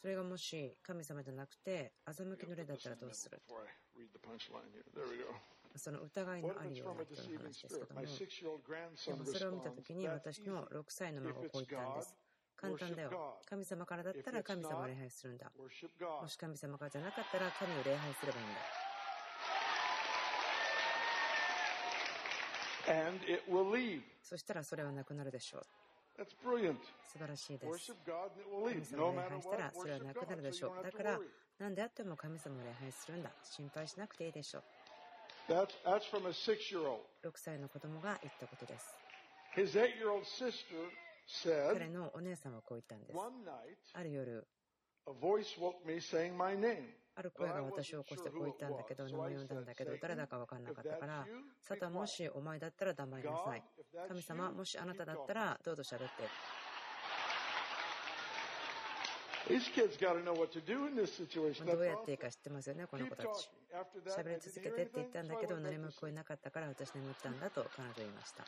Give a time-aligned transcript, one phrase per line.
[0.00, 3.40] それがもし神様じゃなくて、欺きの霊だったらどうする？
[5.76, 12.14] その疑いのありようだという話ですけども、でもそれを見たときに私も6歳の孫がこう言ったんです。
[12.56, 13.38] 簡単だよ。
[13.48, 15.52] 神様からだったら神様を礼拝するんだ。
[15.58, 15.68] も
[16.28, 18.60] し神様からじゃなかったら神を礼拝すればいいんだ。
[24.22, 25.62] そしたらそれはなくなるでしょう。
[27.04, 27.94] 素晴らしいです。
[28.64, 30.82] 神様を礼拝したらそれはなくなるでしょう。
[30.82, 31.20] だから、
[31.58, 33.30] 何であっても神様を礼拝するんだ。
[33.44, 34.62] 心配しなくていいでしょう。
[37.24, 38.96] 6歳の子供が言ったことです。
[41.72, 43.18] 彼のお姉さんはこう言ったんです。
[43.94, 44.46] ある夜、
[47.18, 51.26] ある声が私を起こしてこう言ったんだけど、名前を呼んだんだけど、誰だか分かんなかったから、
[51.60, 53.62] サタンもしお前だったら黙りなさい。
[54.06, 56.22] 神様、もしあなただったら、どうぞ喋って。
[61.74, 63.50] どうやっていいか知ってますよね、この子たち。
[64.06, 68.44] 喋り続けてって言ったんだけど、何も聞こえなかったから私眠ったんだと彼女言いました。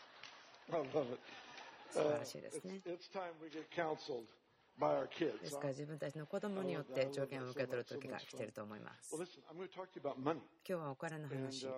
[1.91, 2.81] 素晴らしいですね。
[4.81, 9.15] ですから自分たちの子供によって条件を受け取る時が来ていると思います。
[9.15, 9.27] 今
[10.65, 11.69] 日はお金の話。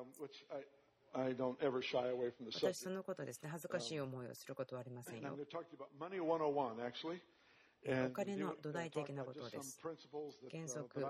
[2.55, 5.37] 私そのことですね、恥ずかしい思いをすることはありませんよ。
[7.85, 9.83] お金の土台的なことです。
[10.51, 11.05] 原則、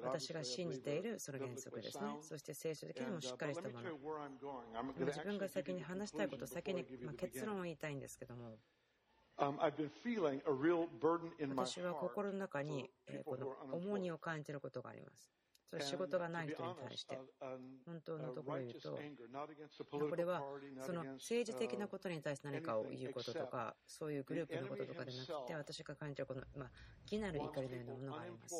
[0.00, 2.16] 私が信じているその原則ですね。
[2.20, 3.90] そして聖書的にもしっかりしたもの。
[5.04, 8.56] 自分が先に話したいこと、先に、ま、結論を言いたいんですけども。
[11.56, 15.32] 私は心の中に、え、この重荷を感じることがあります。
[15.70, 17.18] それ仕事がない人に対して、
[17.84, 18.98] 本当のところを言うと、
[20.08, 20.42] これは
[20.80, 28.54] その政治的なことに対して何かを言うこととか、そういうグループのこととかでなくて、私が感じるこの、まあ、なる怒りのようなものがあります。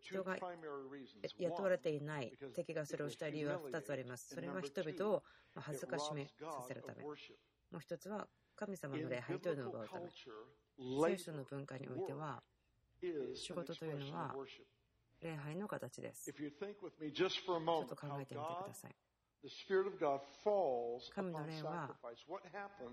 [0.00, 0.36] 人が
[1.38, 4.34] 雇われていない敵がそれをした理由は2つあります。
[4.34, 5.22] それは人々を
[5.56, 7.02] 恥ずかしめさせるため。
[7.02, 7.16] もう
[7.78, 12.42] 1つは神様の礼拝というのを奪うため聖書の文化においては
[13.34, 14.34] 仕事というのは
[15.20, 16.32] 礼拝の形です。
[16.32, 16.50] ちょっ
[17.86, 18.96] と考えてみてください。
[21.14, 21.94] 神の霊は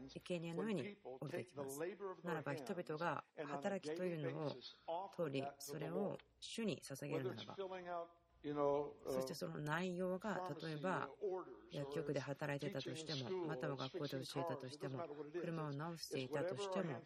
[0.07, 1.79] 生贄の上に降りてきます。
[2.23, 4.51] ならば人々が働きというのを
[5.15, 7.55] 通り、それを主に捧げるならば、
[8.45, 11.07] そしてその内容が例えば
[11.71, 14.99] 薬局で働いてたとしてもまたは学校で教えたとしても
[15.39, 17.01] 車を直していたとしても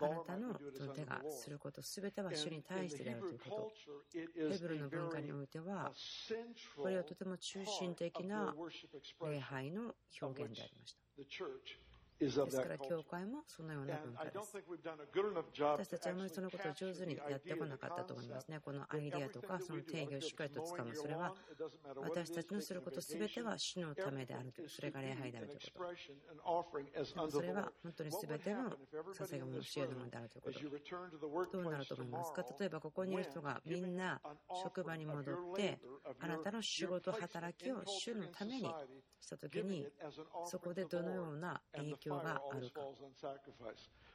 [0.00, 0.54] あなたの
[0.92, 3.72] 手がすること全ては主に対してであるということ
[4.12, 5.92] ヘブルの文化においては
[6.76, 8.54] これはとても中心的な
[9.30, 11.83] 礼拝の表現でありました。
[12.18, 14.38] ですから教会もそのような文化です。
[15.58, 18.60] 私たちはあまりそのことを上手にやってこなかったと思いますね。
[18.60, 20.94] このアイディアとかその定義をしっかりとつかむ。
[20.94, 21.34] それは
[21.96, 25.84] 私たちのすること全ては主のためであるという、それが礼拝であるというこ
[27.24, 27.30] と。
[27.30, 28.70] それは本当に全ての
[29.12, 31.56] 捧げ物の主へのものであるということ。
[31.58, 34.20] どうなると思いますか例えばここにいる人がみんな
[34.62, 35.80] 職場に戻って、
[36.20, 38.72] あなたの仕事、働きを主のために
[39.20, 39.86] したときに、
[40.46, 42.82] そこでどのような影響教があるか。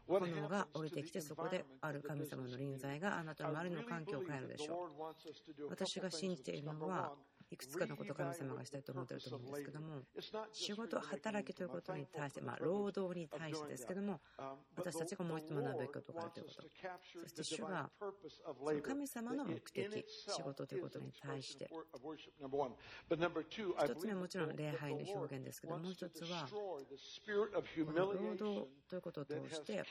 [0.08, 5.68] 炎が降りてきて、そこである神様の臨在があなたの周りの環境を変えるでしょう。
[5.70, 7.12] 私が信じているのは、
[7.52, 10.02] いくつかのことを神様がしたいと思ってると思うんですけども
[10.52, 14.20] 仕事働きということに対してまあ労働に対してですけども
[14.76, 16.14] 私たちがもう一つ学ぶべきこと。
[16.14, 18.06] があるということそして主はそ
[18.74, 21.70] の神様の目的仕事ということに対して。
[23.90, 29.84] 一つ目はもちろん礼拝の表現ですけどもう一つは労働ということを通して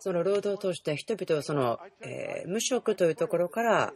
[0.00, 3.92] その労働を通して人々をその、えー、無職というところから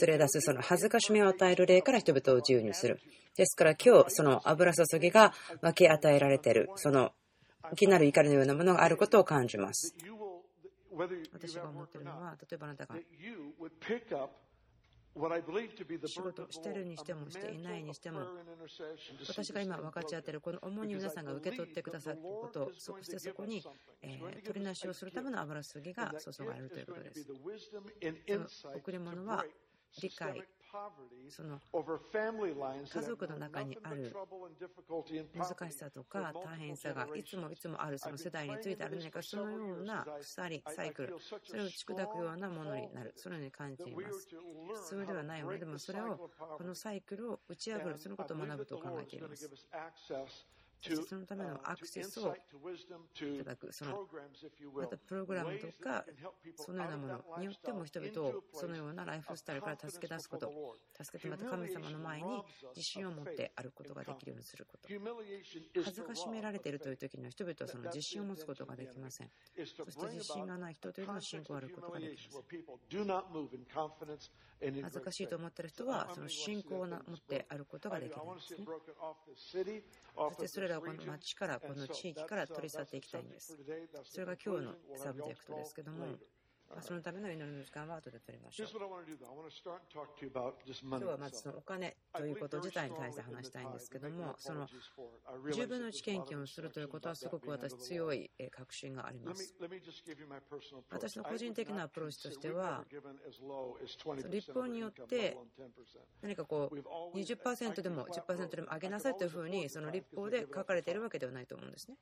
[0.00, 3.00] 連れ出す、その恥ずかしみを与える例から人々を自由にする。
[3.36, 7.12] ですから今日、その油注ぎが分け与えられている、その
[7.72, 9.94] いきなる怒りのようなものがあることを感じます。
[11.32, 12.96] 私が思っているのは、例えばあなたが
[16.06, 18.20] 仕事してるにしてもしていないにしても
[19.28, 23.62] 私が今分かち合っているこの重荷皆さんが受け取ってくださっていることそしてそこに、
[24.00, 27.26] えー、取りなしをするための油すぎが注がれるということです
[28.74, 29.44] 贈り物は
[30.00, 30.42] 理解
[31.28, 34.14] その家族の中にある
[35.34, 44.28] 難しさとか大変さがいつもいつもあるその世代についてある何かそのような鎖、サイクル、それを打ち砕くようなものになる、そのように感じています。
[44.28, 49.50] 普通ではないものでもそれを、このサイクルを打ち破る、そのことを学ぶと考えています。
[50.82, 54.06] そのためのアクセスをいただく、その
[54.74, 56.04] またプログラムとか、
[56.56, 60.50] そのようなものによっても人々をそのようなライフスタイルから助け出すこと、
[61.00, 62.42] 助けてまた神様の前に
[62.74, 64.88] 自信を持って歩くことができるようにすること。
[65.84, 69.30] 恥ずかしめられているという時には人々はその自信を持つことができません。
[69.56, 72.42] そして自信がない人というのは信仰を歩くことができません。
[74.62, 78.64] 恥ずかしいと思っている人はその信仰を持って歩くことができないんですね。
[80.14, 83.58] そしてそれれはこの町から、この地域から取り去っていきたいんです。
[84.04, 86.06] それが今日の subject ですけども、
[86.80, 88.68] そのための祈りの時間は後で取りましょう。
[90.82, 99.54] 今日はまずそのお金ということ自体に対して話したいんですけども、その10分の1献金をするということはすごく私強い確信があります。
[100.90, 102.84] 私の個人的なアプローチとしては、
[104.30, 105.36] 立法によって
[106.22, 111.96] 何かこう20%でも10%でも上げなさいというふうにその立法で書かれているわけではないと思うんですね。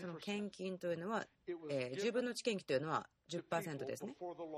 [0.00, 1.24] その献金というのは、
[1.70, 4.14] えー、10分の1献金というのは10%ですね。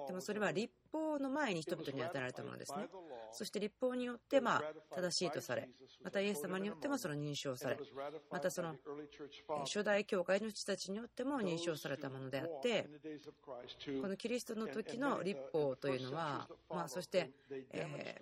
[0.06, 2.88] でもそれは立法の前に人々に与えられたものですね。
[3.32, 4.62] そして立法によってまあ
[4.94, 5.68] 正しいとされ、
[6.02, 7.78] またイエス様によってもその認証され、
[8.30, 8.74] またその
[9.64, 12.88] 初代教会の人たちによっても認証されたものであって、
[14.00, 17.30] このキリストの時の立法というのは、まあ、そして、
[17.72, 18.20] え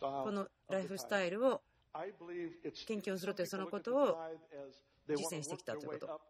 [0.00, 1.62] ー、このライフスタイルを
[2.86, 4.18] 献金をするというそのことを
[5.16, 6.20] 実践してきたということ。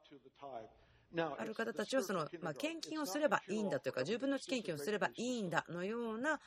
[1.38, 6.38] ある方たちはその、まあ、献金をすればいいんだというか、10分の1献金をすればいいんだのような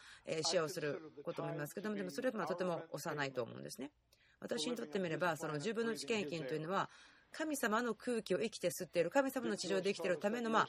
[0.43, 3.91] 視野をすることもいますけども、でもそれはとても幼いと思うんですね。
[4.39, 6.89] 私にとってみれば、その10分の1献金というのは、
[7.31, 10.67] 神様の空気を生きて吸っている、神様の地上で生きているための、ま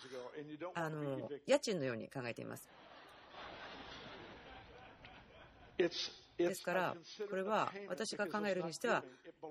[0.74, 2.68] あ、あの家賃のように考えています。
[6.38, 6.96] ですから、
[7.28, 9.04] これは私が考えるにしては、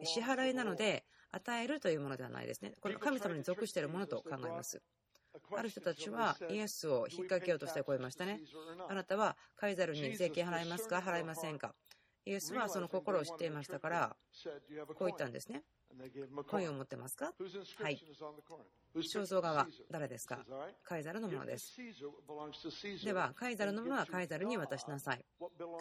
[0.04, 2.74] 支払いなので、与えるというものではないですね。
[2.82, 4.82] この神様に属しているものと考えます。
[5.56, 8.42] ある人たちはイエスを引っ掛けようとしてこう言いましたね。
[8.90, 10.98] あなたはカイザルに税金払いますか？
[10.98, 11.74] 払いませんか？
[12.26, 14.16] イエスはその心を知っていましたから、
[14.90, 15.64] こう言ったんですね。
[16.48, 17.34] コインを持ってますか？
[17.82, 18.02] はい。
[18.96, 20.46] 肖像画は誰ですか？
[20.84, 21.76] カイザルのものです。
[23.04, 25.26] では、カイザルのものはカイザルに渡しなさい。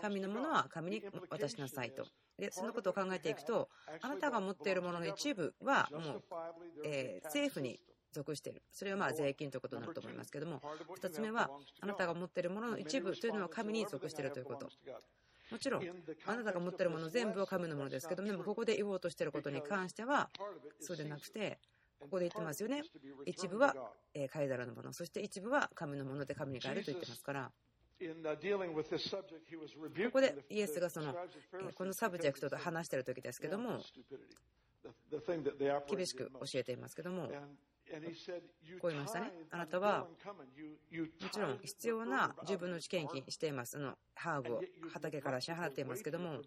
[0.01, 2.07] 神のものは神に渡しなさいと。
[2.39, 3.69] で、そのことを考えていくと、
[4.01, 6.23] あなたが持っているものの一部はもう、
[6.85, 7.79] えー、政府に
[8.13, 8.63] 属している。
[8.73, 10.61] それはまあ税金ということになると思いますけども、
[11.01, 14.69] 2つ目は、あなたが持っているものの一部というのは神に属しているということ。
[15.51, 15.83] もちろん、
[16.27, 20.31] あなたが持っているもの全部は神のものですけども、でもここで言おうとしていることに関しては、
[20.81, 21.59] そうでなくて、
[21.99, 22.83] ここで言ってますよね。
[23.27, 23.75] 一部は
[24.31, 27.53] カイザルのもの、そして一部は神のもので神に返ると言ってますから。
[30.07, 31.15] ここでイエスがその
[31.75, 33.79] この subject と話している時ですけども
[35.87, 37.31] 厳しく教えていますけども
[38.81, 39.33] こう言いましたね。
[39.51, 43.77] あなたは、もちろん必要な10分の1献金しています。
[43.77, 46.41] あのハーブを畑から支払っていますけども、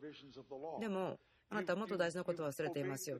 [0.80, 1.20] でも、
[1.54, 3.20] あなたはもっと大事なことを忘れていますよ。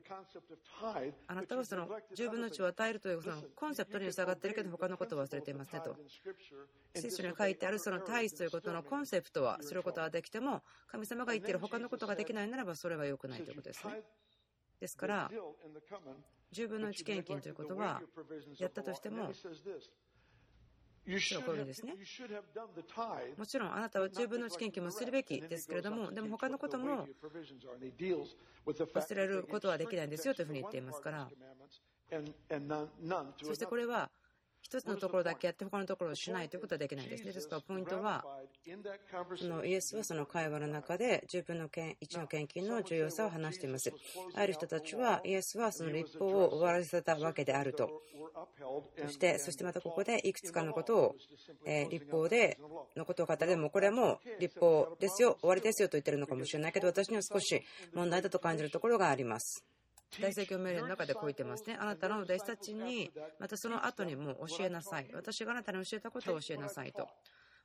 [1.28, 5.96] あなたはその10分の1を与えるというそのコンセプトに従っているけど他のことを忘れていますねと。
[6.94, 14.02] 聖書に書いてあるその大スということのコンセプトはすることはできても神様が言っている他のことができないならばそれは良くないということですね。
[14.80, 15.30] ですから、
[16.54, 18.00] 10分の1献金ということは、
[18.58, 19.32] やったとしても、
[21.44, 21.94] これですね。
[23.36, 27.06] もちろんあなたは10分の1献金もするべきですけれども、でも他のことも
[28.66, 31.28] 忘れることはできないんですよというふうに言っていますから、
[33.42, 34.10] そしてこれは
[34.64, 37.32] 一つのところだけやって他のところをしないということはできないんですね。
[37.32, 38.24] ですからポイントは、
[39.36, 43.92] そのイエスはその会話の中で十分の1の献金の重要さを話しています。
[44.34, 48.02] ある人たちはイエスはその立法を終わらせたわけであると。
[48.98, 51.16] そして、そしてまたここでいくつかのことを、
[51.66, 52.58] え立法で
[52.96, 53.46] のことを語る。
[53.46, 59.62] でもこれも立法ですよ、終わりですよと言ってるのかもしれないけど、私には少し問題だと感じるところがあります。
[60.20, 61.76] 大宣教命令の中でこう言ってますね。
[61.78, 65.10] あなたの弟子たちに、またその後にも教えなさい。
[65.14, 67.08] 私があなたに教えたことを教えなさいと。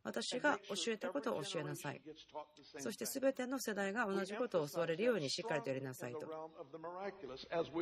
[0.03, 2.01] 私が教えたことを教えなさい。
[2.77, 6.51] そして全ての世代が同じことを教われるようにしっかりとやりなさいと。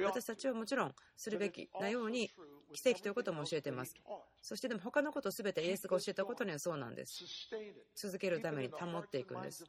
[0.04, 2.32] 私たちはもちろんするべきなように
[2.74, 3.96] 奇跡ということも教えています。
[4.42, 7.24] そしてでも他のこと全てイエスが教えたことにはそうなんです。
[7.96, 9.66] 続けるために保っていくんです。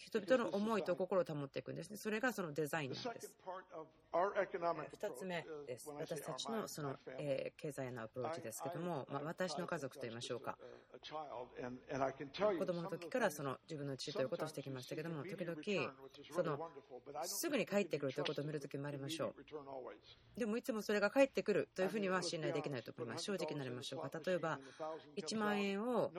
[0.00, 1.96] 人々の思いと心を保っていくんですね。
[1.98, 3.34] それがそのデザインなんです。
[4.84, 5.90] 2つ目です。
[5.90, 10.56] 私たちのその、え経済のアプローチですけども、まあ、私の家族といいましょうか。
[12.58, 15.92] 子供の時からその自分の父ということをしてきましたけども、時々
[16.34, 16.70] その
[17.24, 19.34] すぐに帰ってくるということを見るときもありましょ
[20.36, 20.40] う。
[20.40, 23.24] でもいつもそれが帰ってくるというふうには信頼できないと思います。
[23.24, 24.20] 正直になりましょうか。
[24.24, 24.58] 例えば
[25.16, 26.10] 1万円を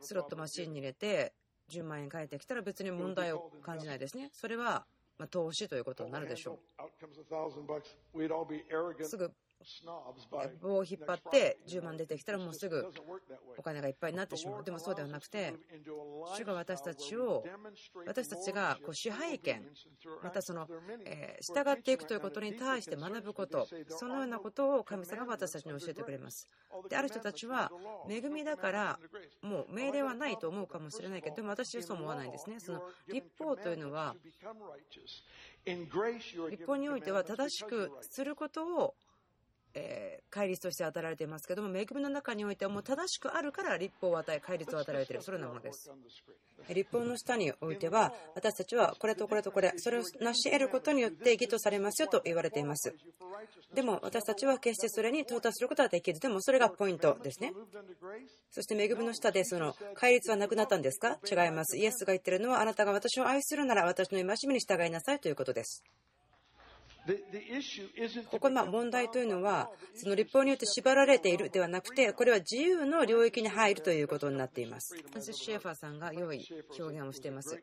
[0.00, 1.32] スロットマシンに入れて
[1.72, 4.30] 10万円返ってきたら別に問題を感じないですね。
[4.32, 4.84] それは
[5.18, 6.82] ま投資ということになるでしょう。
[9.04, 9.32] すぐ
[10.60, 12.86] 棒を引っ張って10万出てきたらもうすぐ
[13.56, 14.64] お金がいっぱいになってしまう。
[14.64, 15.54] でもそうではなくて、
[16.36, 17.44] 主が私たちを、
[18.06, 19.64] 私たちがこう支配権、
[20.22, 20.68] またその、
[21.04, 26.48] え従っていくということに対して学ぶこと、そのようなことを神様が私たちに教えてくれます。
[26.88, 27.70] で、ある人たちは、
[28.08, 28.98] 恵みだから
[29.42, 32.60] もう命令はないと思うかもしれないけど、でも私はそう思わないんですね。
[32.60, 34.14] その立法というのは、
[35.64, 38.94] 立法においては正しくすることを
[39.74, 45.90] えー、戒律として与えられていますけども、恵みの中においてはもう正しくあるから立法を与え、戒律を与えられている、そのようなものです。
[46.68, 52.94] 立法の下においては、私たちはこれとこれとこれ、それを成し得ることによって義とされますよと言われています。
[53.74, 57.52] でも私たちは決してそれに到達することはできず、でもそれがポイントですね。
[58.50, 61.18] そして恵みの下でその戒律はなくなったんですか？
[61.28, 61.78] 違います。
[61.78, 65.82] イエスが言っているのは、あなたが私を愛するなら私の戒めに従いなさいということです。
[68.30, 74.96] ここの問題というのは、その立法によって縛られているではなくて、これは自由の領域に入るということになっています。
[74.96, 76.46] シェーファーさんが良い
[76.78, 77.62] 表現をしています。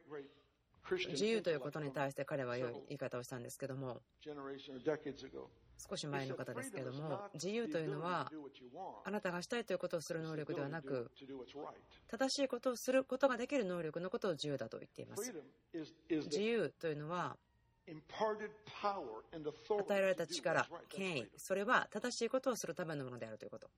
[1.12, 4.02] 自由ということに対して彼は良い言い方をしたんですけども、
[5.78, 8.32] 少し前の方ですけども、自由というのは、
[9.06, 11.12] あなたがしたいということをする能力ではなく、
[12.08, 15.34] 正しいことをすることができる能力のことを自由だと言っています。
[16.10, 17.38] 自由というのは、
[19.80, 23.70] 与えられた力、権威、それは正しいことをするためのものであるということ。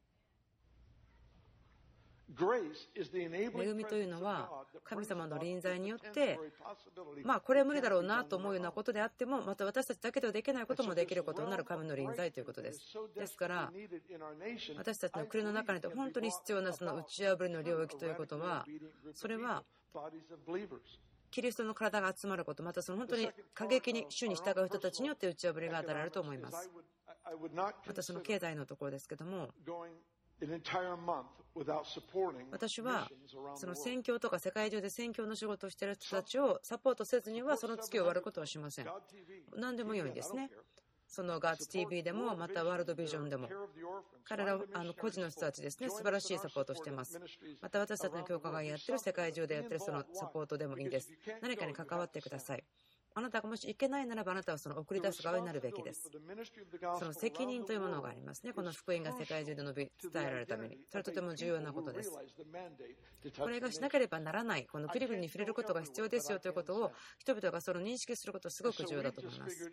[3.62, 4.50] 恵みというのは
[4.84, 6.40] 神様の臨在によって
[7.24, 12.80] まあこれは無理だろうなと思うようなことであってもまた私たちだけではできないこともできることになる神の臨在ということです
[13.16, 13.72] ですから
[14.78, 18.66] 私たちの国の中にと本当に必要なその打ち破りの領域ということは
[19.14, 19.64] それは
[21.32, 26.70] キリストの体が集まること、またその本当に過激に主に従う人たちによって打ち破りが与えられると思います。
[27.56, 29.50] またその経済のところですけども、
[32.52, 33.10] 私は
[33.56, 38.88] その宣教とか世界中で宣教の仕事をしている人たちをサポートせずにはその月を割ることはしません。
[39.56, 40.50] 何でも良いんですね。
[41.12, 43.50] そのガッツ TV でも、またワールドビジョンでも、
[44.24, 47.20] 彼らあの個人の人たちですね、素晴らしいサポートをしています。
[47.62, 51.12] また私たちの教科がやってる世界中でやってるそのサポートでもいいです。
[51.42, 52.64] 何かに関わってください。
[53.14, 56.10] あなたがもし行けないならばあなたはその送り出す側になるべきです。
[56.98, 58.54] その責任というものがありますね。
[58.54, 60.78] この福音が世界中で述べ伝えられるために。
[60.88, 62.12] それはとても重要なことです。
[63.38, 69.72] これがしなければならない、このクリブルに触れることが必要ですよということを人々がその認識することはすごく重要だと思います。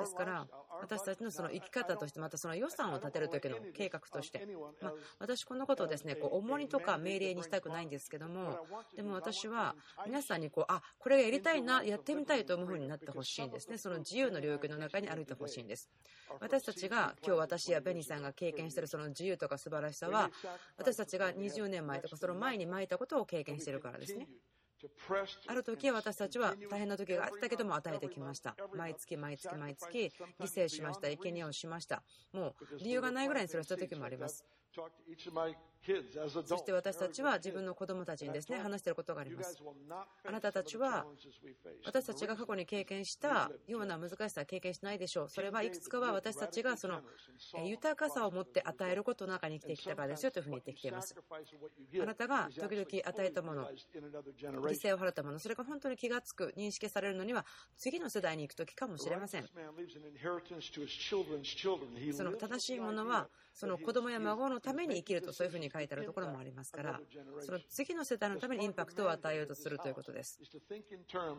[0.00, 0.46] ですから、
[0.80, 4.46] 私たちのその生き方として、またその予算を立てる時の計画として、
[4.80, 15.90] まあ、私、このことをですねこう重荷とか命令にしたくないんですけども、でも私は皆さんにこう、あこれやりたいな、やってみたいと思うふうになってほしいんですね、その自由の領域の中に歩いてほしいんです。
[16.40, 20.30] 私たちが今日私やベニさんが経験しているその自由とか素晴らしさは、
[20.76, 24.28] 私たちが20年前とかその前に巻いたことを経験しているからですね。
[25.46, 28.56] ある時私たちは大変な時があったけども与えてきました。
[28.74, 31.08] 毎月毎月毎月犠牲しました。
[31.08, 32.02] 生贄をしました。
[32.32, 34.44] もう理由がないぐらいにそれをした時もあります。
[36.46, 39.60] そして私たちは自分の子供たちにですね話していることがあります。
[40.24, 41.06] あなたたちは
[41.84, 45.28] 私たちが過去に経験したような難しさは経験しないでしょう。
[45.28, 47.00] それはいくつかは私たちがその
[47.64, 51.16] 豊かさを持って与えることの中に生きてきたからですよというふうに言ってきています。
[52.00, 57.44] あなたが時々与えたもの、犠牲を払ったもの、それが本当に気がつく、認識されるのには
[57.76, 59.48] 次の世代に行く時かもしれません。
[62.12, 67.00] その正しいものはその子供や孫のために生きるとそういうふうに書いてあるところもありますから
[67.40, 70.40] その次の世代のためにインパクトを与えようとするということです。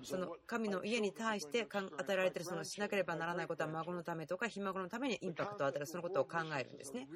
[0.03, 7.07] その神の家に対して与えられているそのしなければならないことは孫のためとかひ孫のためにインパクトを与えるそのことを考えるんですね。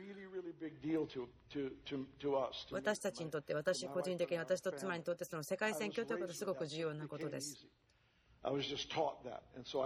[2.72, 7.68] 私たちにとって私個人的に私と妻にとってその世界選挙ということはすごく重要なことです。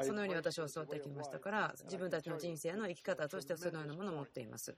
[0.03, 4.77] そのように私は教わってきましたから自分たちの人生の生き方としてそのようなものを持っています。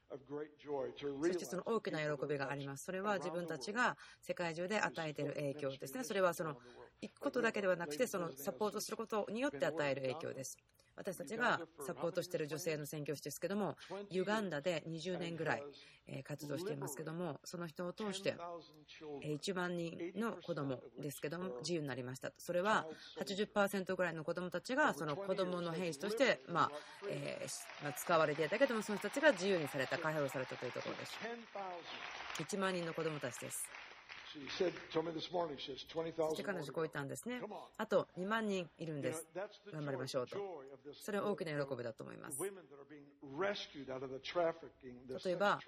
[1.21, 2.85] そしてその大きな喜びがあります。
[2.85, 6.03] それは自分たちが世界中で与えている影響ですね。
[6.03, 6.57] それはその
[7.01, 10.57] 行くことだけではなくてそのサポートすることによって与える影響です
[10.95, 13.75] 私たちがサポートしている女性の宣教師ですけども
[14.09, 15.63] ユガンダで20年ぐらい
[16.23, 18.35] 活動していますけどもその人を通して
[19.23, 22.31] 1万人の子供ですけども自由になりました。
[22.37, 22.85] それは
[23.19, 26.71] 80%ぐらいの子供たちがその子供の兵士としてま
[27.09, 27.45] え
[27.97, 31.13] 使われていたけどもその人たちが自由にされた解放されたというところです。
[32.39, 33.82] 1万人の子供たちです。
[36.43, 37.41] 彼女こう言ったんですね。
[37.77, 39.27] あと2万人いるんです。
[39.71, 40.37] 頑張りましょうと。
[40.93, 42.41] それは大きな喜びだと思います。
[42.41, 42.49] 例
[45.31, 45.59] えば、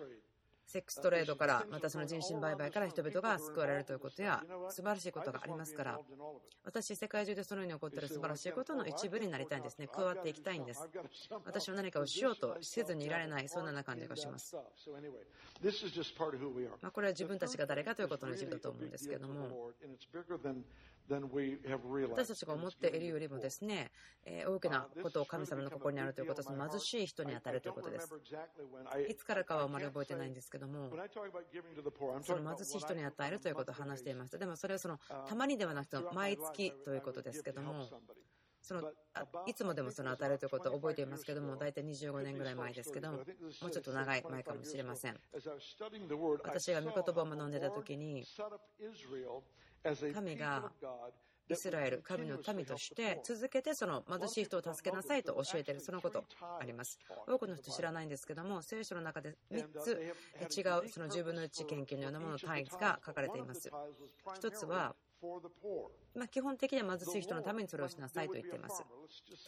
[0.66, 6.00] セックストレードから、またその人身売買から人々が救われるということや、素晴らしいことがありますから、
[6.64, 9.88] 私、世界中でそのように起こっている素晴らしいことの一部になりたいんですね。
[9.88, 10.88] 加わっていきたいんです。
[11.46, 14.56] 私は何かをしようとせずにいられない、そんな感じがします。
[16.82, 19.72] まこれは自分たちが誰かということの一部だと思うんですけども、
[22.10, 23.92] 私たちが思っているよりもですね、
[24.26, 28.12] え大きなことを神様の心にあるということは、その貧しい人に与えるということです。
[29.08, 30.90] いつからかはあまり覚えてないんですけども、
[32.24, 34.38] その貧しい人に与えるということを話していました。
[34.38, 37.88] でもそれはそのたまにではなくて毎月ということですけども、
[38.66, 38.92] その
[39.46, 43.26] いつもでもその与えるということを覚えていますけども、大体25年ぐらい前ですけども、もう
[43.70, 45.20] ちょっと長い前かもしれません。
[46.44, 48.26] 私が御言葉を学んでた時に、
[50.13, 50.72] 神が
[51.48, 56.24] イスラエル、神の民として続けてその貧しい人を助けなさいと教えている、そのこと
[56.60, 57.00] あります。
[57.27, 59.92] 多くの人知らないんですけども、聖書の中で3つ
[60.58, 63.70] 違うその10分の1献金のようなものの単一が書かれています。
[64.42, 64.96] 1つは、
[66.15, 68.84] ま基本的には貧しい人のためにそれをしなさいと言っています。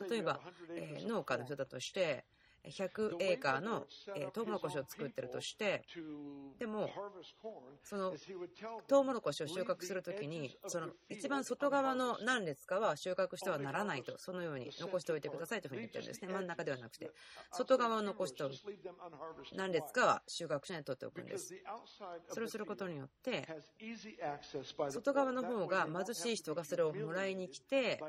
[0.07, 0.39] 例えば、
[0.75, 2.25] え農家の人だとして、
[2.65, 3.85] 100エーカーの
[4.33, 5.83] トウモロコシを作ってるとして
[6.59, 6.89] でも
[7.83, 8.13] その
[8.87, 16.33] トウモロコシを収穫するときにその一番外側の何列かは収穫してはならないとそのように残しておいてくださいというふうに言ってるんですね。
[16.33, 17.11] 真ん中ではなくて。
[17.51, 18.53] 外側を残しておく
[19.55, 21.53] 何列かは収穫しないで取っておくんです。
[22.29, 23.47] それをすることによって
[24.89, 28.01] 外側の方が貧しい人がそれをもらいに来て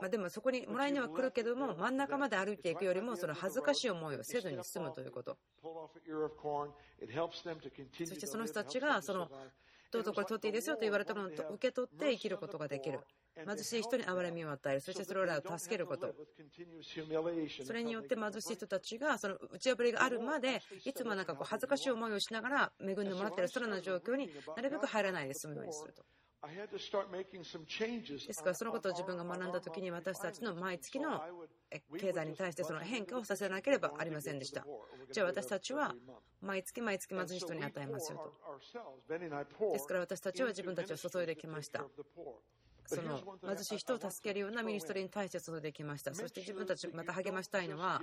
[0.00, 5.38] まあ、でもそこにもらいには来るけども真ん中まで歩いていくよりもその恥ずかしい思いをせずに済むということ。
[5.62, 5.90] そ
[8.14, 9.30] してその人たちがその
[9.90, 13.00] どうぞこれ取っていいですよと言われたものを受け取って生きることができる。
[13.46, 14.80] 貧しい人に憐れみを与える。
[14.80, 16.14] そしてそれらを助けること。
[17.64, 23.50] それによって貧しい人たちがその打ち破りがあるまでいつもなんかこう恥ずかしい思いをしながら恵んでもらっている。
[23.52, 26.04] 空の状況になるべく入らないで済むようにすると。
[28.26, 31.20] ですからそのことを自分が学んだ時に私たちの毎月の
[31.98, 34.66] 経済に対してその変化をさせなければありませんでした。
[35.12, 35.94] じゃあ私たちは
[36.40, 39.72] 毎月毎月貧しい人に与えますよと。
[39.72, 41.84] ですから私たちは自分たちを注いできました
[42.94, 46.14] その貧しい人を助けるようなミニストリーに対して注いできました。
[46.14, 48.02] そして自分たちまた励ましたいのは、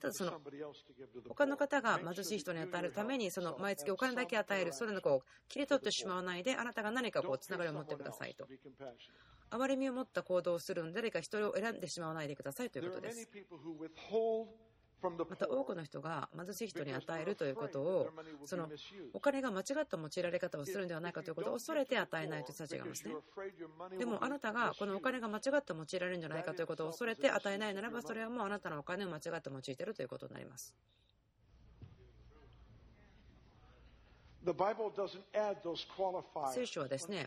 [0.00, 0.40] ただその
[1.28, 8.46] 他の方が貧しい人に与えるために、その毎月お金だけ与える、それのこう切り取ってしまわないで、あなたが何かこうつながりを持ってくださいと。
[9.50, 13.28] 憐れみを持った行動をするので、誰か一人を選んでしまわないでくださいということです。
[15.02, 18.10] また多くの人が貧しい人に与えるということを
[18.44, 18.68] その
[19.12, 23.14] お金が間違った用いられ方をするんではないかということを恐れて与えないという人たちがいますね。
[23.98, 30.74] でもあなたがこのお金が間違って用いられるんじゃないかということを恐れて与えないならばそれはもうあなたのお金を間違って用いているということになります
[36.52, 37.26] 聖書はですね、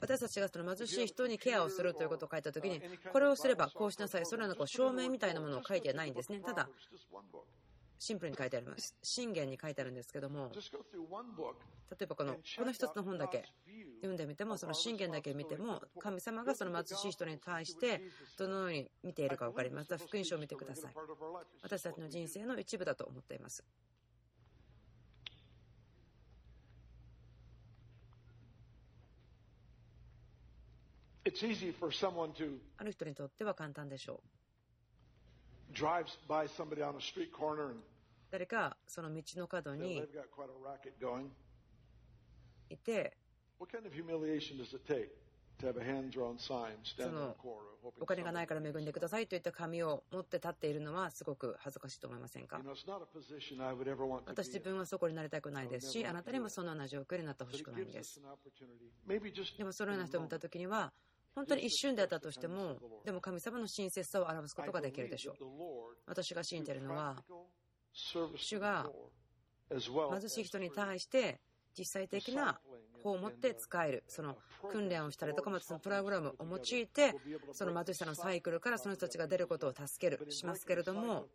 [0.00, 2.80] 私たちがその貧しい人にケアをするということを書いたときに、
[3.12, 6.40] これをすればこうしなさい、それらの証明みたいなものを書いてないんですね。
[6.40, 6.68] ただ、
[7.98, 8.96] シンプルに書いてあります。
[9.02, 10.60] 信玄に書いてあるんですけども、例
[12.02, 13.44] えばこのこの一つの本だけ
[13.96, 18.02] 読んでみても、その信玄だけ見ても、神様がその貧しい人に対して
[18.38, 19.96] どのように見ているか分かります。
[19.98, 20.94] 福音書を見てください。
[21.62, 23.64] 私たちの人生の一部だと思っています。
[32.76, 34.22] ある人にとっては簡単でしょ
[35.72, 35.76] う。
[38.30, 40.02] 誰かその道の角に
[42.68, 43.16] いて、
[46.96, 47.36] その
[48.00, 52.60] お金がないから恵んでくださいといった紙を持って立っているのはすごく恥ずかしいと思いませんか？
[54.26, 58.20] 私自分はそこになりたくないですしあなたにもそのような状況になってほしくないんです。
[59.58, 60.92] でもそのような人を見た時には
[61.34, 65.34] 本当に一瞬であったとしてもでも神様の親切さを表すことができるでしょう。
[66.06, 67.22] 私が信じているのは
[67.92, 68.90] 主が
[69.70, 71.40] 貧しい人に対して
[71.76, 72.60] 実際的な
[73.02, 74.36] 方を持って使える、その
[74.70, 77.14] 訓練をしたりとか、またそのプログラムを用いて、
[77.52, 81.26] その貧しさのサイクルからその人たちが出ることを助ける、しますけれども、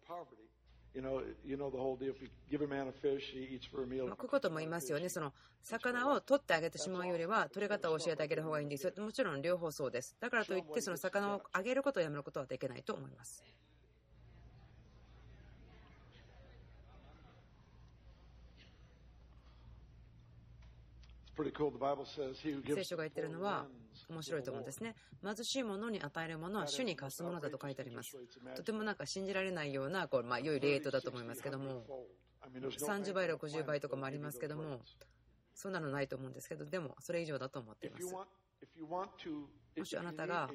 [4.16, 5.10] こことも言いますよね。
[5.10, 8.94] その魚を取ってあげてしまうよりは、取り方を教えてあげる方がいいんですよ。
[8.98, 10.16] もちろん両方そうです。
[10.20, 13.44] だからといって、その魚をあげることをやめることはできないと思います。
[22.76, 23.68] 聖書が言ってるのは
[24.10, 24.96] 面白いと思うんですね。
[25.24, 28.18] 貧しい者に与えるものは主に貸すものだと書いてあります。
[28.56, 31.86] とてもなんか信じられないようなこう、まあ、良いレートだと思いますけども、
[32.44, 34.82] 30倍、60倍とかもありますけども、
[35.54, 38.06] そんなのないと思うんですけど、でもそれ以上だと思っています。
[39.78, 40.50] もしあなたが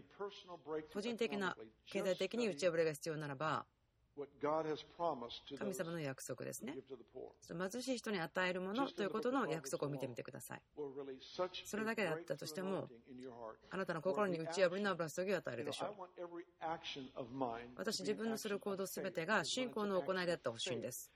[0.92, 3.66] 個人的な経済的に打ち破りが必要ならば、
[5.58, 6.76] 神様の約束ですね。
[7.48, 10.62] 貧しい人に与えるものということの約束を見てみてください。
[11.64, 12.88] それだけであったとしても、
[13.70, 15.90] あなたの心に打ち破りの油注ぎを与えるでしょう。
[17.76, 21.13] 私自分のする行動すべてが信仰の行いであってほしいんです。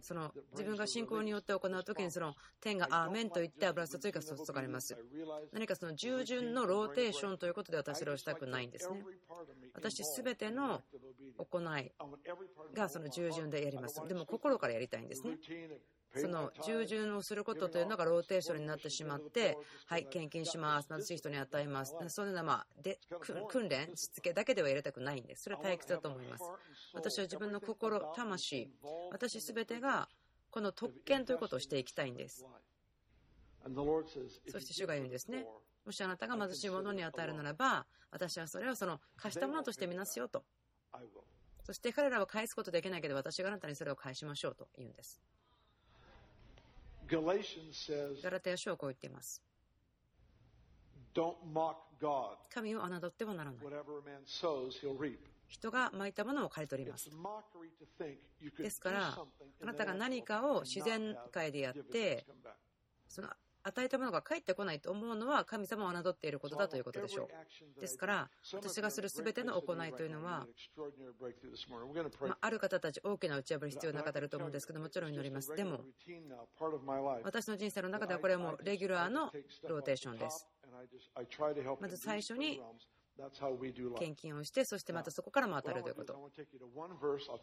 [0.00, 4.96] その自分が信仰によって行う時にその天がアーメンと言って油注ぎが注がれます。
[5.52, 9.04] 何かその従順のローテーションということで私それをしたくないんですね。
[9.74, 10.82] 私すべての
[11.38, 11.92] 行い
[12.74, 14.00] がその従順でやります。
[14.06, 15.36] でも心からやりたいんですね。
[16.14, 22.98] その従順をすることというのがローテーションになってしまって、はい、献金します、貧しい人に与えます、そういうのは、まあ、で
[23.48, 25.44] 訓練、しつけだけでは入れたくないんです。
[25.44, 26.44] それは退屈だと思います。
[26.92, 28.70] 私は自分の心、魂、
[29.10, 30.08] 私すべてが
[30.50, 32.44] この特権ということをしていきたいんです。
[34.48, 35.46] そして主が言うんですね。
[35.84, 40.44] もしあなたが貧しい者に与えるならば、私はそれをその貸したものとしてみなすよと。
[41.62, 45.20] そして彼らは返すことできないけど、私があなたにそれを返しましょうと言うんです。
[48.22, 49.42] ガラテヤ書はこう言っています。
[52.54, 53.64] 神を侮ってはならない。
[55.48, 57.10] 人がまいたものを刈り取ります。
[58.58, 62.24] ですから、あなたが何かを自然界でやって、
[63.08, 63.28] その
[63.62, 67.28] 与えたものが返ってこないと思うのは神様を侮っていることだということでしょ
[67.76, 67.80] う。
[67.80, 70.46] ですから、私がする全ての行いというのは、
[72.20, 75.54] まあ、る方たち大きな打ち破り必要な方いると思うんですけどもちろん祈ります。
[75.54, 75.84] でも、
[77.22, 79.32] 私の人生の中ではこれはもうレギュラーの
[79.68, 80.48] ローテーションです。
[81.80, 82.60] まず最初に
[83.98, 86.30] 献金をして、そしてまたそこからも当たるということ。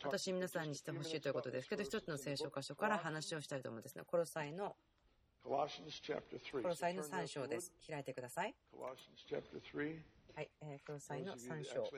[0.03, 4.03] 私、皆さんにしてほしいということですけど、一つの聖書箇所から話をしたいと思うんですね。
[4.05, 4.75] コロサイの
[5.47, 7.71] コロサイの3章です。
[7.89, 8.53] 開いてください。
[10.35, 11.89] はい、えー、コロサイの3章。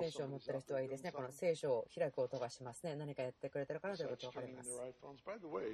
[0.00, 1.12] 聖書を持ってる人はいいですね。
[1.12, 2.96] この聖書を開く音がしますね。
[2.96, 4.82] 何かやってくれてるかなということが分かります。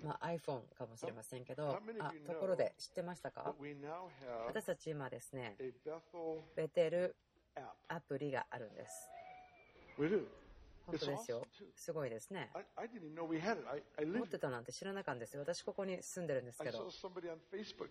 [0.05, 1.81] まあ、iPhone かもしれませんけど、あ
[2.27, 3.55] ところで知ってましたか？
[4.47, 5.57] 私たち今ですね、
[6.55, 7.17] ベテル
[7.89, 9.09] アプリがあるんです。
[10.87, 11.47] 本当ですよ。
[11.75, 12.51] すごいですね。
[14.05, 15.41] 持ってたなんて知らなかったんですよ。
[15.41, 16.89] 私、ここに住んでるんですけど、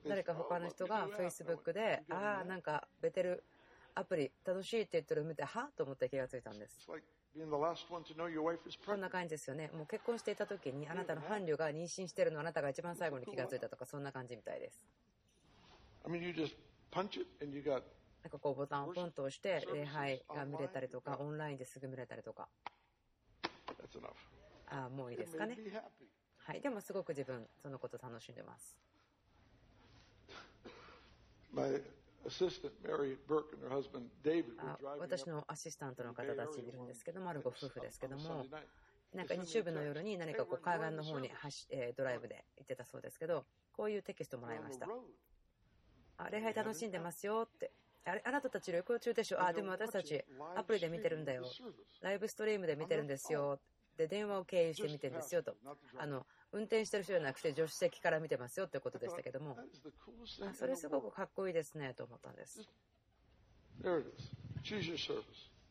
[0.08, 3.44] 誰か他の人が Facebook で、ああ、なんかベテル
[3.96, 6.88] アプリ楽しいって言ってるの見て、はと思って気がついたんです。
[8.86, 9.70] こんな感じですよね。
[9.74, 14.88] もう結婚していた時に、あなたの伴侶が妊娠してるのあなたが一番最後に気がついたとか、そんな感じみたいです。
[18.24, 22.50] なんかこうボタンをポンと押して礼拝が見れたりとか、オンラインですぐ見れたりとか。
[24.68, 25.58] ああ、もういいですかね。
[26.38, 28.78] はい、でもすごく自分、そのこと楽しんでます。
[35.00, 38.46] 私のアシスタントの方たちいるんですけども、あるご夫婦ですけども、
[39.14, 44.88] なんか日曜日の夜に何かこう海岸の方に走、えドライブで行ってたそうですけど、こういうテキストもらいました。
[46.18, 47.72] あ礼拝楽しんでますよって。
[48.06, 49.42] あれあなたたち旅行中でしょ？
[49.42, 50.24] あ、でも私たち
[50.56, 51.44] アプリで見てるんだよ。
[52.02, 53.60] ライブストリームで見てるんですよ。
[54.00, 55.58] で、電話を経由して見てるんですよと。
[55.98, 59.58] あの、運転してる人じゃなくて助手席から見てますよってことでしたけども、
[60.42, 62.62] あそれすごくかっこいいですねと思ったんです。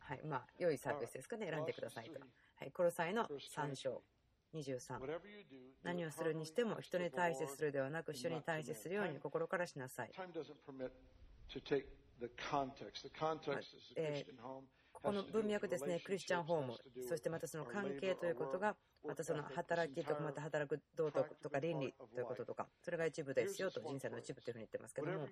[0.01, 2.21] はいまあ、良いサービスですかね、選んでくださいと。
[2.57, 4.03] はい、コロサイの3章。
[4.55, 4.99] 23
[5.83, 10.11] 何をするにしても人に対してするではなく主に対してするように心からしなさい。
[13.97, 14.64] えこ
[15.03, 16.77] この文脈ですね、クリスチャンホーム、
[17.09, 25.29] そしてまたその関係ということが、またその働きとか、また働く道徳とか倫理ということとか、それが一部ですよと、人生の一部というふうに言ってますけども、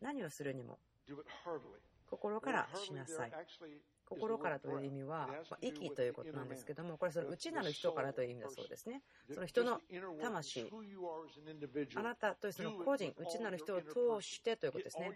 [0.00, 0.78] 何をするにも、
[2.10, 3.32] 心からしなさい。
[4.08, 9.02] 心からという意味は、まあ、息ということなんですけども、これその内なる人からという意味だそうですね。
[9.32, 9.80] その人の
[10.20, 10.70] 魂、
[11.96, 15.12] あなたというその個人、内なる人を通してということですね。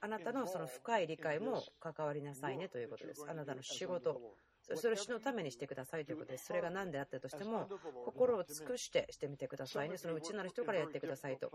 [0.00, 3.24] あなたのその深い理解も関わりなさいねということです。
[3.28, 4.20] あなたの仕事、
[4.62, 6.46] それを主のためにしてくださいということです。
[6.46, 7.68] それが何であったとしても、
[8.04, 9.98] 心を尽くしてしてみてくださいね。
[9.98, 11.50] その内なる人からやってくださいと。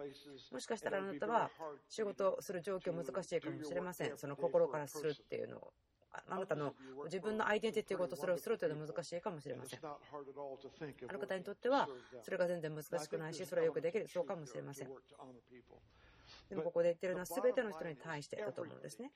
[0.51, 1.49] もしかしたらあなたは
[1.89, 4.17] 仕事をする状況難しいかもしれません。
[4.17, 5.73] その心からするっていうのを。
[6.29, 6.73] あなたの
[7.05, 9.79] 自分のアイデンティティということをそれをするというのは難しいかもしれません。
[9.85, 9.97] あ
[11.13, 11.87] る方にとっては
[12.23, 14.89] それが全然難しくないし、それはよくできる、そうかもしれません。
[16.49, 19.11] でもここで言ってるのは全ての人に対してだと思うんですね。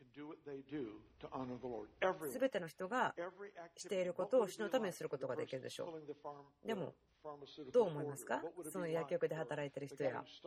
[2.30, 3.16] 全ての人が
[3.78, 5.98] していることを主のためにすることができるでしょ
[6.64, 6.68] う。
[6.68, 6.94] でも、
[7.72, 8.42] どう思いますか？
[8.72, 10.42] その薬局で働いている人や、八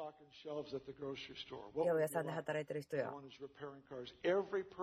[1.87, 3.13] 百屋さんで働いている人や、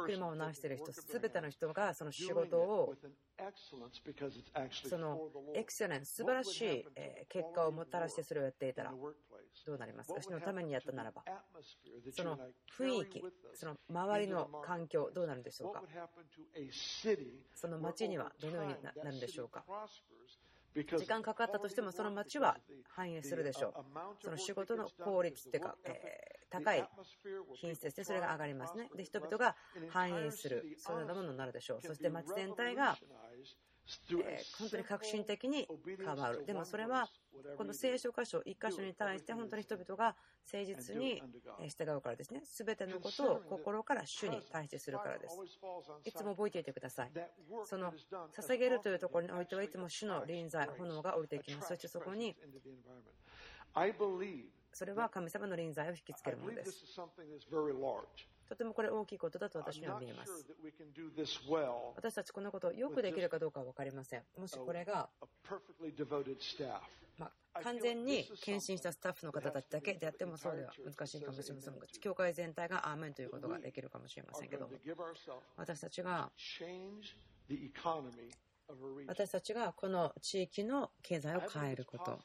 [0.06, 2.95] 車を直している人、全ての人がその仕事を、
[4.88, 6.86] そのエクセレンス、素晴らしい
[7.27, 8.93] 結果をもたらしてそれをやっていたら、
[9.65, 10.21] どうなりますか？
[10.21, 11.23] 主のためにやったならば。
[12.12, 12.38] その
[12.77, 13.23] 雰囲気、
[13.54, 15.84] その周りの環境、どうなるんでしょうか？
[17.54, 19.65] その街にはどのようになるんでしょうか？
[20.73, 22.57] 時間かかったとしても、その街は
[22.89, 23.73] 反映するでしょう。
[24.23, 26.88] その仕事の効率っていうか、えー、高い
[27.55, 28.89] 品質ですね、それが上がりますね。
[28.95, 29.55] で、人々が
[29.89, 31.81] 反映する、そのようなものになるでしょう。
[31.81, 32.97] そして街全体が
[34.25, 36.45] え本当に革新的に変わる。
[36.45, 37.10] でもそれは、
[37.58, 40.15] この聖書箇所1箇所に対して本当に人々が
[40.51, 41.21] 誠実に
[41.67, 42.41] 従うからですね。
[42.43, 45.38] すべてのことを心から主に対してするからです。
[46.06, 47.12] いつも覚えていてください。
[47.65, 47.93] その
[48.36, 51.69] 捧げるというところにおいてはいつも主の臨在、炎が降りていきます。
[51.69, 52.36] そしてそこに、
[54.73, 56.86] それは神様の臨在を引きつけるものです。
[58.51, 60.45] とてもこれ大きいことだと私には見えます。
[61.95, 64.23] 私たちこんなことをよくできるかどうかは分かりません。
[64.37, 65.09] もしこれが、
[67.17, 74.69] まあ、完全に献身したスタッフの方たちだけであってもそうでは難しいかもしれませんが、教会全体がアーメンということができるかもしれませんけど、
[75.55, 76.29] 私たちが
[79.07, 82.19] 私たちがこの地域の経済を変えること、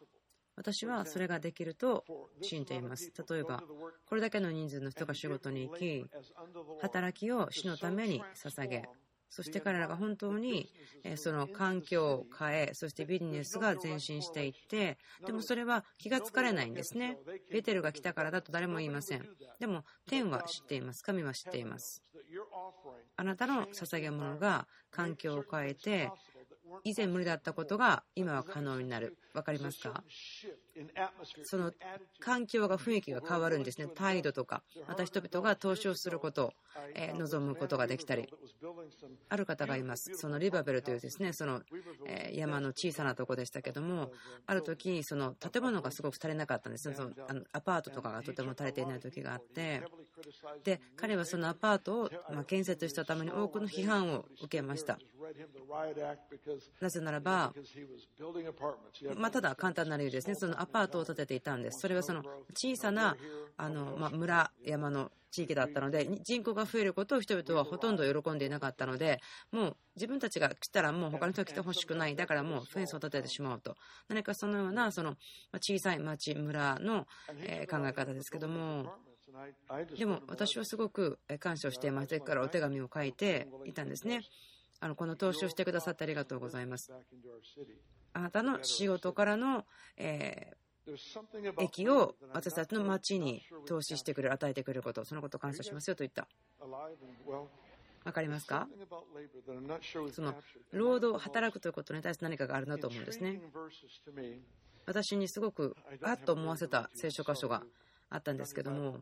[0.57, 2.05] 私はそれができると
[2.41, 3.13] 信じています。
[3.31, 3.63] 例えば、
[4.07, 6.07] これだけの人数の人が仕事に行き、
[6.81, 8.89] 働きを死のために捧げ、
[9.29, 10.69] そして彼らが本当に
[11.17, 17.19] その環境を変え、そしてビジネスが前進していって、でもそれは気がつかれないんですね。
[17.51, 19.29] ベテルが来たからだと誰も言いません。
[19.59, 21.03] でも天は知っています。
[21.03, 22.03] 神は知っています。
[23.17, 26.11] あなたの捧げ物が環境を変えて、
[26.85, 29.17] 以前無理だったことが今は可能になる。
[29.35, 30.05] わかりますか？
[31.45, 31.73] その
[32.21, 33.89] 環境が雰囲気が変わるんですね。
[33.95, 36.53] 態度とか、また人々が投資をすることを、
[36.95, 38.29] え望むことができたり。
[39.29, 40.15] ある方がいます。
[40.15, 41.63] そのリバベルというですね、その、
[42.07, 44.13] え山の小さなとこでしたけども、
[44.47, 49.83] ある時、その建物がすごく足りなかったんですそのあのアパートとかがとても足りていない時があって、
[50.65, 54.99] で、彼はそのアパートを、ま建設したために多くの批判を受けました。
[56.81, 57.55] なぜならば、
[59.17, 61.81] まあ、ただ簡単な理由ですね、そのアパートを建てていたんです。
[61.81, 62.23] それはその
[62.55, 63.17] 小さな
[63.57, 69.21] あの、まあ、村、山の地域だったので、人口が増えることを人々はほとんど喜んでいなかったので、
[69.53, 73.77] もう自分たちが来たらもう他の人が来てほしくない、だからもうフェンスを建ててしまうと、
[74.09, 75.17] 何かそのようなその
[75.61, 77.07] 小さい町、村の
[77.43, 78.95] え考え方ですけども、
[79.97, 82.21] でも私はすごく感謝をしています。
[82.21, 84.23] からお手紙を書いていたんですね。
[84.81, 86.93] あのこの投資をしてくださってありがとうございます。
[88.17, 89.67] あなたの仕事からの、
[89.99, 96.27] えー、益を私たちの町に投資してくれる、与えてくれること、そのことを感謝しますよと言った。
[98.05, 98.69] わかりますか？
[100.13, 100.35] その
[100.73, 103.39] 労働、働くということに対して何かがあるなと思うんですね。
[104.87, 107.65] 私にすごくあっと思わせた聖書箇所が
[108.09, 109.01] あったんですけども、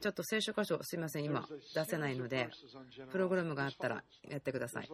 [0.00, 2.48] ちょっと聖書箇所、すいません、今出せないので、
[3.10, 4.88] プログラムがあったらやってください。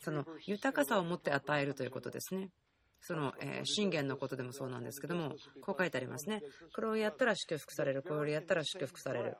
[0.00, 2.50] その豊かさを持って与えるということですね。
[3.00, 6.40] その、え、箴言のことでもそうなんですけども、こう書いてありますね。
[6.74, 8.02] これをやったら祝福される。
[8.02, 9.36] これをやったら祝福される。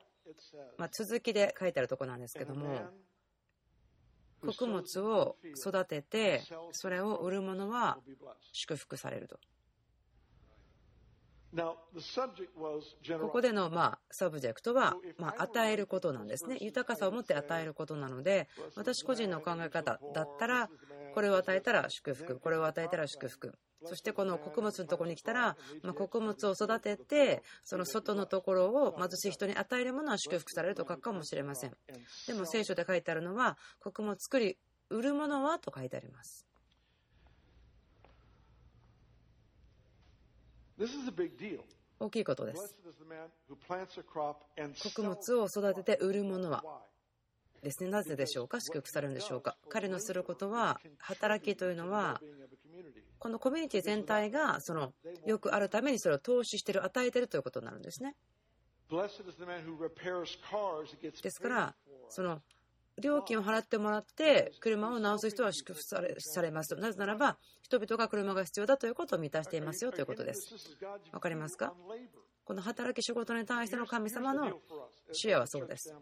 [0.77, 2.89] まあ、続きで書いてあるとこなんですけども、
[4.41, 7.97] 穀物を育ててそれを売る者は
[8.51, 9.39] 祝福されると。
[13.19, 16.57] ここでのまあ subject はまあ与えることなんですね。
[16.61, 20.69] 豊かさを持って与えることなので、私個人の考え方だったら、
[21.13, 23.53] これを与えたら祝福、これを与えたら祝福。
[23.85, 31.75] そしてこの穀物のところに来たら、まあ、穀物を育てて、その外のところを貧しい人に与えるものは祝福されると書くかもしれません。
[32.27, 34.57] でも聖書で書いてあるのは、穀物作り、
[34.89, 36.47] 売るものはと書いてあります。
[41.99, 42.75] 大きいことです。
[44.83, 46.63] 穀物を育てて売るものは。
[47.61, 47.89] ですね。
[47.89, 48.59] なぜでしょうか？
[48.59, 49.55] 祝福されるんでしょうか？
[49.69, 52.19] 彼のすることは、働きというのは、
[53.19, 54.93] このコミュニティ全体がその
[55.25, 58.17] よくあるためにそれを投資している、与えているということになるんですね。
[58.91, 59.07] で
[61.31, 61.75] すから、
[62.09, 62.41] その
[63.01, 70.53] 料金を払ってもらって車を直す人は祝福されされますなぜならば人々が車が必要だということを満たしていますよということです。
[71.11, 71.73] わかりますか？
[72.45, 74.59] この働き仕事に対しての神様の
[75.11, 75.95] 主也はそうです。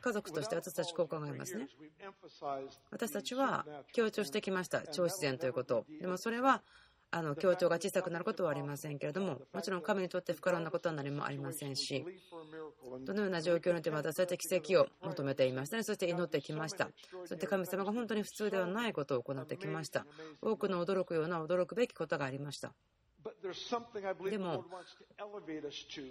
[0.00, 1.66] 家族として私たちこう考えますね。
[2.90, 6.62] 私たちは強調してきました、超自然ということでもそれは
[7.10, 12.04] あの強調が小さくなることはありませんけれども、もちろん神にとって不可能なことは何もありませんし、
[13.04, 15.82] どのような状況においても私たちは奇跡を求めていましたね。
[15.84, 16.90] そして祈ってきました。
[17.24, 20.06] そして神様が本当に普通ではないことを行ってきました。
[20.42, 22.74] 多くの驚くような驚くべきことがありました。
[24.30, 24.64] でも、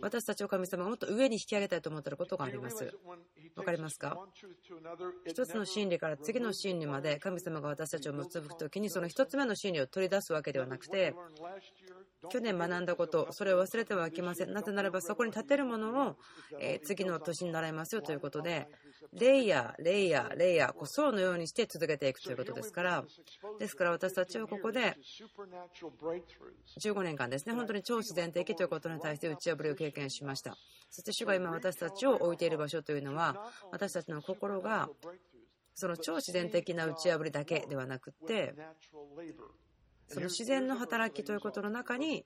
[0.02, 2.94] 私たちを神様がもっと上に引き上げたいと思っていることがあります。
[3.56, 4.18] わかりますか？
[5.26, 11.16] 一つの真理から次の真理まで神様が私たちを結ぶときに、その一つ目の真理を取り出すわけではなくて、
[12.30, 14.54] 去年学んだこと、それを忘れてはいけません。
[14.54, 16.18] なぜならば、そこに立てるものを、
[16.60, 18.68] え次の年に習いますよということで、
[19.14, 23.06] レイヤー、レイヤー、レイヤー、こう層のようにして続けていくということですから、
[23.60, 24.96] ですから私たちはここで
[26.80, 30.58] 15年間ですね、本当に超自然的ということに対して打ち破りを経験しました。
[30.90, 34.90] そして主が今私たちを置いている場所というのは、私たちの心が
[35.74, 38.56] その超自然的な打ち破りだけではなくって、
[40.08, 42.26] その自然の働きということの中に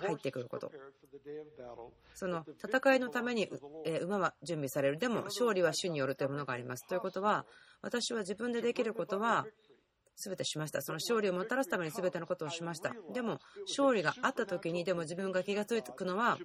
[0.00, 0.70] 入ってくること。
[2.14, 3.48] その戦いのために
[4.02, 4.98] 馬は準備される。
[4.98, 6.86] でも勝利は主によるというものがあります。
[6.86, 7.46] ということは、
[7.82, 9.46] 私は自分でできることは
[10.16, 10.82] 全てしました。
[10.82, 12.92] その勝利をもたらすために全てのことをしました。
[13.14, 16.38] でも、勝利があった時に、でも自分が気が付くのは、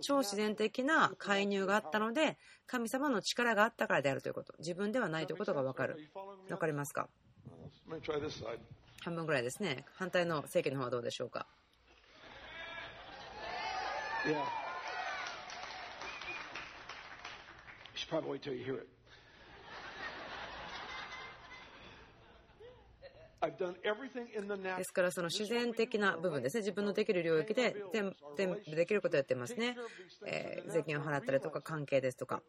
[0.00, 4.54] 超自然的な介入があったので、神様の力があったからであるということ。
[4.60, 6.08] 自分ではないということが分かる。
[6.48, 7.08] 分かりますか？
[9.06, 9.84] 半分ぐらいですね。
[9.94, 11.46] 反対の政権の方はどうでしょうか。
[14.26, 14.32] Yeah.
[14.32, 14.42] You
[17.94, 18.95] should probably wait till you hear it.
[24.76, 28.14] ですからその自然的な部分ですね自分のできる領域で全
[28.66, 29.76] 部できることをやってますね、
[30.26, 32.42] えー、税金を払ったりとか関係ですとか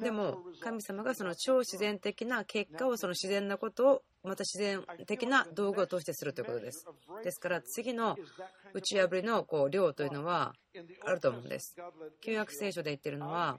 [0.00, 6.86] でも神様がその超自然的な結果をその自然なことをまた自然的な道具を通してするということです
[7.22, 8.16] ですから次の
[8.72, 10.54] 打ち破りのこう量というのは
[11.04, 11.76] あると思うんです
[12.22, 13.58] 旧約聖書で言ってるのは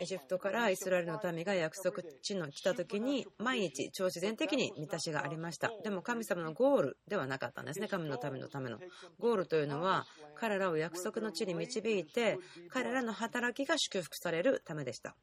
[0.00, 5.70] エジプトからイスラエルの民が約束地の来た時に毎日超自然的に満たしがありました。
[5.82, 7.88] でも神様のゴールではなかったんですね。
[7.88, 8.78] 神のためのための。
[9.18, 15.16] ゴールというのは彼らを約束の地に導いて彼らの働きが祝福されるためでした。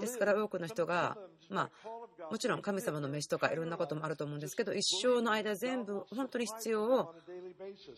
[0.00, 1.16] ですから多くの人が、
[1.48, 7.14] まあ、もちろん神様の飯とかいろんなこともあると思うんですけど一生の間全部本当に必要を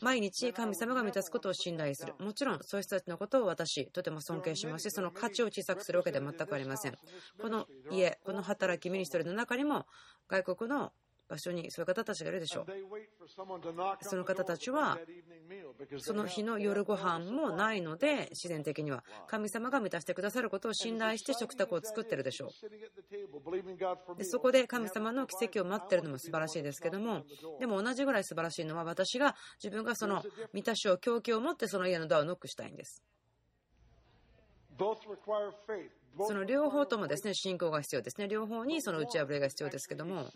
[0.00, 2.14] 毎日神様が満たすことを信頼する。
[2.18, 6.94] もちろんそういう人たちのことを私とても尊敬しますしその価値を小さくするわけでは全くありません。
[7.40, 9.86] この家この働きミニストリーの中にも
[10.28, 10.92] 外国の
[11.28, 12.66] 場所にそういう方たちがいるでしょう。
[14.02, 14.98] その方たちは、
[15.98, 24.16] その日の夜ご飯もないので、自然的には神様が満たしてくださることを信頼して食卓を作ってるでしょう。
[24.16, 27.24] でそこで神様の奇跡を待ってるのも素晴らしいですけども、
[27.58, 33.02] でも同じぐらい素晴らしいのは、私が自分がその満たしを、供給を持ってその家のドアをノックしたいんです。
[36.18, 38.28] その両方ともですね信仰が必要ですね。
[38.28, 40.30] 両方にその打ち破りが必要ですけども、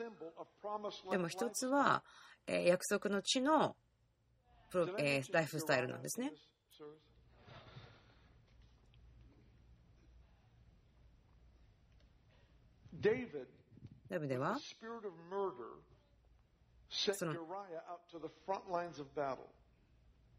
[1.11, 2.05] でも一つは、
[2.47, 3.77] え約束の地の
[4.71, 6.33] プロ、えライフスタイルなんですね。
[14.11, 14.59] ダビデは
[17.15, 17.35] その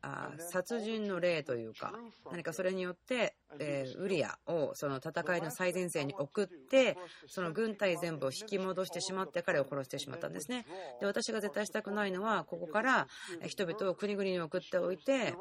[0.03, 1.93] あ殺人の例というか
[2.31, 6.97] 何かそれによって、えー、ウリアをその戦いの最前線に送って
[7.27, 10.65] その軍隊全部を引き戻してしまって彼を殺してしまったんですね。
[10.99, 13.07] で私が絶対したくないのはここから
[13.45, 15.35] 人々を国々に送っておいて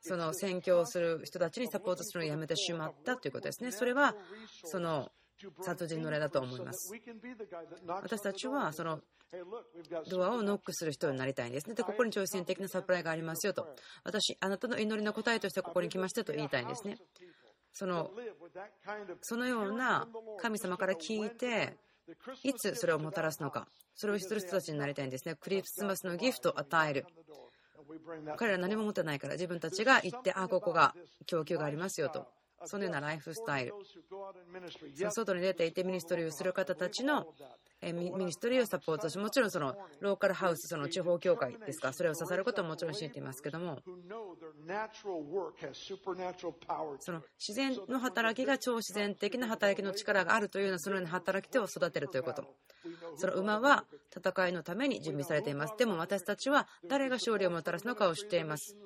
[0.00, 3.70] その宣教する人たちにサポートするのをやめてしまったということですね。
[3.70, 4.14] それは
[4.64, 5.10] その
[5.62, 6.92] 殺人の例だと思います。
[7.86, 9.00] 私たちはその
[10.08, 11.74] ドアをノックする人になりたいんですね。
[11.74, 13.66] で、ここに挑戦的なサプライがありますよと。
[14.04, 16.98] 私、あなたの祈りの答えとしてここに来ましたと言いたいんですね。
[17.72, 18.10] その
[19.22, 20.08] そのような
[20.40, 21.76] 神様から聞いて、
[22.42, 25.36] いつそれをもたらすのか、それをする人たちになりたいんですね。
[25.36, 27.06] クリスマスのギフトを与える。
[28.36, 30.94] 彼ら何も持ってないから自分たちが行って、あ、ここが
[31.26, 32.26] 供給がありますよと。
[32.64, 33.74] そのようなライフスタイル、
[35.10, 37.26] 外に出ていてミニストリーをする方たちの
[37.82, 43.78] ミニストリーをサポートし、もちろんそのローカルハウス、その地方教会ですか、それを支えることはもちろん知っていますけども、
[46.98, 52.44] その自然の働きが超自然的な働きの力があるというような、そのような働き手を育てるということ。
[53.16, 53.84] その馬は
[54.14, 55.74] 戦いのために準備されています。
[55.78, 58.76] でも私たちは誰が勝利をもたらすのかを知っています。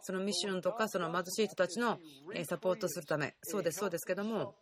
[0.00, 1.98] そのミッションとかその貧しい人たちの
[2.44, 4.54] サポートするため、そうです、そうですけども、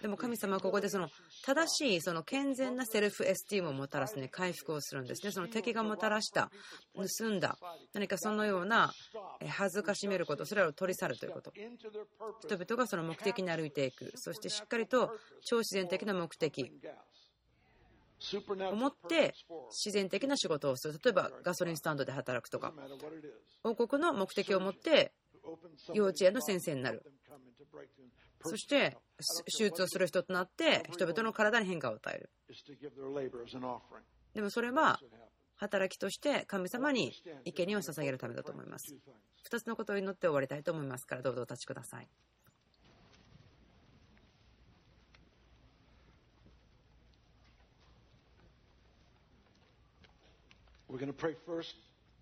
[0.00, 1.08] でも神様はここでその
[1.44, 5.32] 正しいその健全なセルフエスティームをもたらすね、回復をするんですね。
[5.32, 6.50] その敵がもたらした、
[6.94, 7.56] 盗んだ、
[7.94, 8.92] 何かそのような
[9.48, 11.52] 恥ずかしめること、それらを取り去るということ。
[11.52, 16.72] 人々がその目的に歩いていく、そしてしっかりと超自然的な目的、
[18.70, 19.34] 思って
[19.70, 20.98] 自然的な仕事をする。
[21.02, 22.72] 例えばガソリンスタンドで働くとか。
[23.64, 25.12] 王国の目的を持って
[25.92, 27.02] 幼稚園の先生になる。
[28.44, 28.96] そして
[29.58, 32.30] 手術をする人となって人々の体に変化を与える。
[34.34, 35.00] でもそれは
[35.56, 37.12] 働きとして神様に
[37.44, 38.94] 生贄を捧げるためだと思います。
[39.46, 42.08] 2つのことを祈って終わりたいと思いますからどうぞお立ちください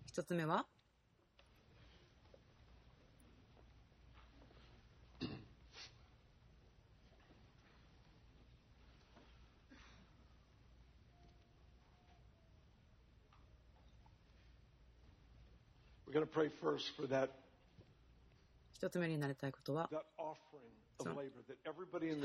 [0.07, 0.65] 一つ目は？
[18.73, 19.89] 一つ目になりたいことは？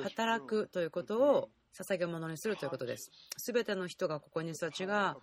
[0.02, 3.10] 働くということを捧げ物にするということです。
[3.36, 5.16] すべての人がここに人たちが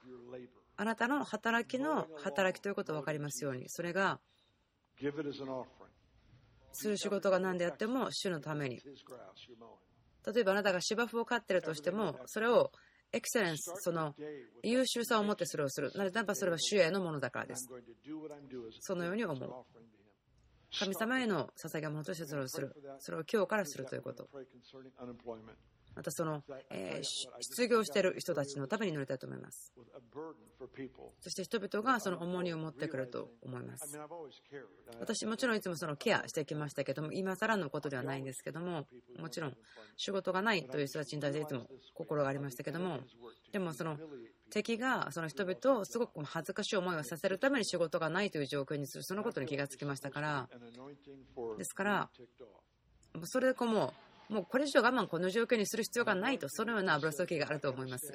[0.78, 4.20] あなたの働きの働きということが分かりますように、それが、
[6.72, 8.80] する仕事が何であっても、主のために。
[10.34, 12.72] 例えばあなたが芝生を飼ってるとしても、それを
[13.12, 14.14] エクセレンス、その
[14.62, 15.92] 優秀さを持ってそれをする。
[15.96, 17.68] なぜならばそれは主へのものだからです。
[18.82, 19.66] そのように思う。
[20.78, 22.72] 神様への捧げ物としてそれをする。
[23.00, 24.30] それを今日からするということ。
[25.98, 27.04] またその、えー、
[27.42, 29.74] 失業している人たちのために乗りたいと思います。
[31.22, 33.98] そして人々がその重荷を持ってくると思います。
[35.00, 38.86] 私もちろんいつもそのケアしてきましたけども、今更のことではないんですけども、
[39.18, 39.58] もちろん
[39.96, 43.00] 仕事がないという人たちに対していつも心がありましたけども、
[43.52, 43.98] でもその
[44.52, 50.50] 敵がその人々をすごく恥ずかしい思いをさせるために仕事がないという状況にする、そのことに気がつきましたから、
[51.58, 52.10] ですから、
[53.24, 58.14] それでこうもうもうこれ以上我慢この状況にする必要がないと、そのような油注ぎがあると思います。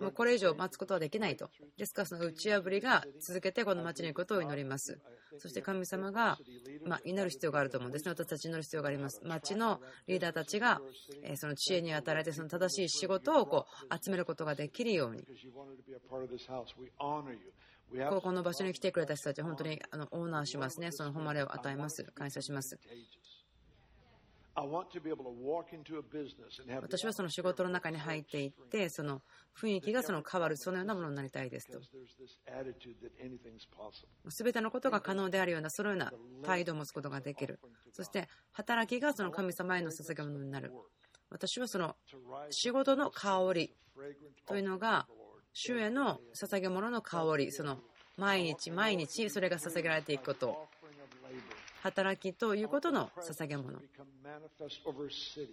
[0.00, 1.48] もうこれ以上待つことはできないと。
[1.76, 4.98] ですから、その打ち破りが続けてこの町に行くことを祈ります。
[5.38, 6.38] そして神様が、
[6.84, 8.10] ま、祈る必要があると思うんですね。
[8.10, 9.20] 私たち祈る必要があります。
[9.24, 10.80] 町のリーダーたちが、
[11.22, 15.24] えその知恵に与えて、その正しい仕事をこう集めることができるように。
[18.08, 20.92] ここの場所に来てくれた人たち、本当にあのオーナーしますね。
[20.92, 22.04] その誉れを与えます。
[22.14, 22.78] 感謝します。
[26.82, 29.22] 私はその仕事の中に入っていって、その
[29.56, 31.80] 雰囲気がその変わる、そのようなものになりたいですと。
[34.28, 37.60] すべてのことが可能であるような、そのような態度を持つことができる。
[37.92, 40.72] そして、働きがその神様への捧げ物になる。
[41.30, 41.96] 私はその
[42.50, 43.74] 仕事の香り
[44.46, 45.06] というのが、
[45.52, 47.78] 主への捧げ物の香り、その
[48.16, 50.68] 毎日毎日それが捧げられていくこと。
[51.82, 53.80] 働きということの捧げ物。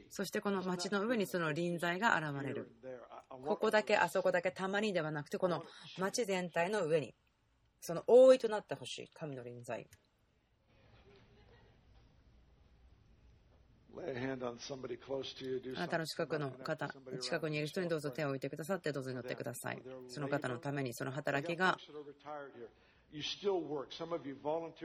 [0.10, 2.70] そしてこの町の上にその臨在が現れる。
[3.30, 5.64] ここだけあそこだけたまにではなくてこの
[5.98, 7.16] 町全体の上に
[7.80, 9.88] その覆いとなってほしい神の臨在。
[15.76, 19.82] あなたの近くの方、近くにいる人にどうぞ手を置いてくださって、どうぞ祈ってください。
[20.08, 21.78] その方のために、その働きが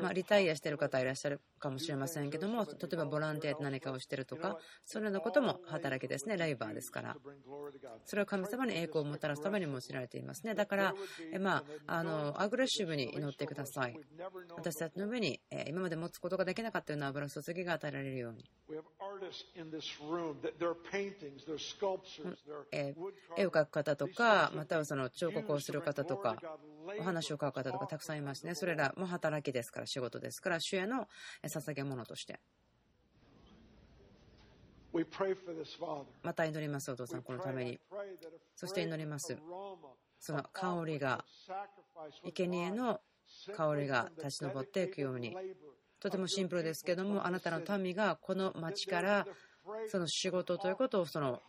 [0.03, 1.41] まあ、リタイアしてる方いらっしゃる。
[1.63, 7.17] かもしれませんけども、例えばボランティアで何かをしているとか、そのようなことも働きですね、ライバーですから。
[8.05, 10.55] それは神様に栄光をもたらすために用いられていますね。
[10.55, 10.95] だから、
[11.41, 13.99] まあ、あのアグレッシブに祈ってください。
[14.57, 18.51] 私たちの上に今まで持つことができなかったような油注ぎが与えられるように。
[23.37, 26.37] 絵を描く方とか、またはその彫刻をする方とか、
[26.99, 28.55] お話を書く方とかたくさんいますね。
[28.55, 31.09] それらも働きですから、仕事ですから、主への
[31.53, 32.41] 捧げ物として。
[36.23, 37.81] また祈ります、お父さん、このために。
[38.55, 39.39] そして祈ります。
[40.19, 41.25] その香りが、
[42.35, 43.01] 生贄の
[43.57, 45.37] 香りが立ち上っていくように。
[45.99, 49.27] とてもシンプルですけども、あなたの民がこの町から
[49.89, 51.41] その仕事ということをその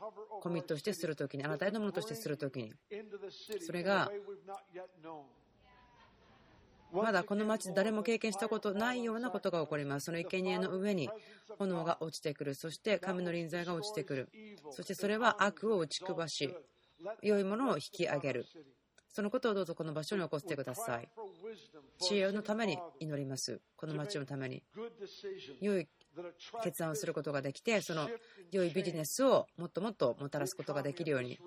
[0.41, 2.71] コミットしてするときに、あなたへのものとしてするときに、
[3.61, 4.11] それが
[6.93, 10.05] まだこの町で誰も経験したことないようなことが起こります。
[10.05, 11.09] その生贄の上に
[11.57, 12.55] 炎が落ちてくる。
[12.55, 14.29] そして神の臨在が落ちてくる。
[14.71, 16.55] そしてそれは悪を打ちばし、
[17.21, 18.45] 良いものを引き上げる。
[19.09, 21.09] そのことをどうぞこの場所に起こしてください。
[21.99, 23.59] 知恵のために祈ります。
[23.75, 24.63] この町のために。
[25.61, 25.87] 良い
[26.63, 28.09] 決断をすることができて、その
[28.51, 31.39] 良いビジネスをもっともっともたらすことができるように、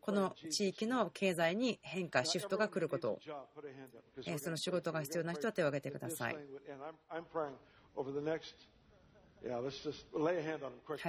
[0.00, 3.20] この地域の経済に変化、シフトが来ることを、
[4.38, 6.34] その仕事が必要な人は手を挙げてください。
[6.34, 6.40] は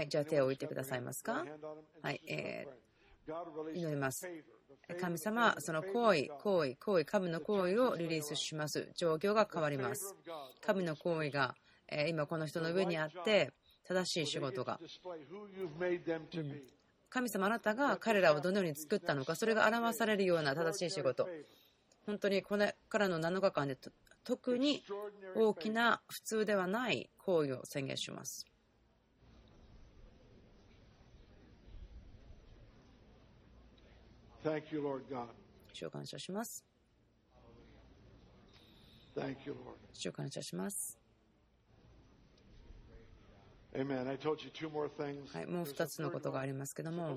[0.01, 1.45] い、じゃあ手を置いてくださいますか？
[2.03, 4.30] はい、えー、祈ります。
[4.99, 8.91] 神様、その行為、行為、行為、神の行為をリリースします。
[8.95, 10.16] 状況が変わります。
[10.62, 11.55] 神の行為が
[12.09, 13.51] 今この人の上にあって
[13.87, 14.79] 正しい仕事が、
[17.09, 21.27] 神様あなたが彼らをどのように作ったのかそれが表されるような正しい仕事
[22.05, 23.77] 本当にこれからの7日間で
[24.23, 24.83] 特に
[25.35, 28.45] 大きな普通ではない行為を宣言します。
[35.73, 36.63] 主を感謝します。
[39.93, 40.98] 主を感謝します。
[45.34, 47.15] はい、もう2つのことがありますけども、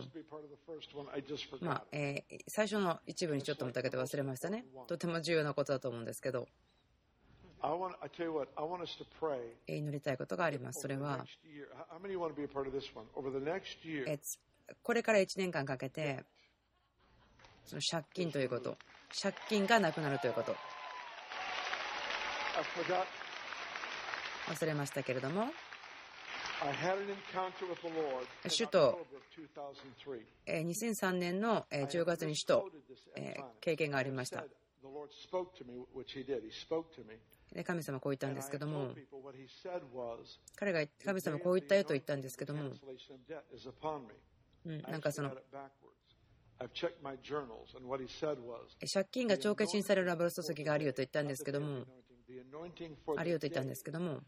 [1.60, 4.66] まあえー、最初の一部にちょっともだけで忘れましたね。
[4.86, 6.46] とても重要なことだと思うんですけど、
[9.66, 10.80] 祈りたいことがあります。
[10.80, 11.24] それは、
[14.82, 16.24] これから1年間かけて、
[17.64, 18.76] その借金ということ、
[19.20, 20.54] 借金がなくなるということ、
[24.48, 25.46] 忘れましたけれども、
[28.48, 29.06] 主と
[30.46, 32.68] 2003年の10月に主と
[33.60, 34.44] 経験がありました。
[37.52, 38.94] で神様こう言ったんですけども、
[40.56, 42.70] 彼が神様こう言ったよと言ったんですけども、
[44.64, 45.32] うん、なんかその、
[48.92, 51.84] 借金が帳消しにされる油注ぎがあるよと言ったんですけども、
[53.16, 54.22] あるよと言ったんですけども、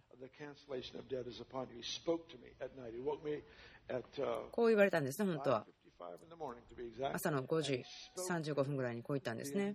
[4.53, 5.67] こう言われたんですね、本当は。
[7.15, 7.85] 朝の5時
[8.17, 9.75] 35分ぐらいにこう言ったんですね。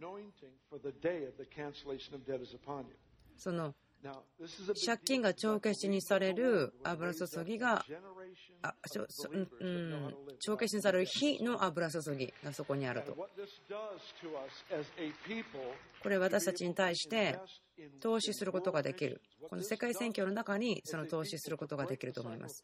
[3.38, 3.74] その
[4.86, 7.86] 借金が帳消しにされる油注ぎが、
[8.62, 8.74] あ
[9.60, 13.14] うん、帳消しにされる日の油注ぎがそこにあると。
[16.02, 17.38] これ私たちに対して
[18.02, 19.22] 投資することができる。
[19.50, 22.64] この世界選挙の中にその投資することができると思います。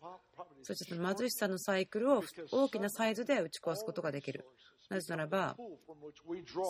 [0.63, 4.45] そしてその貧しさのサイクルを大きなサイズで打ち壊すことができる。
[4.89, 5.55] なぜならば、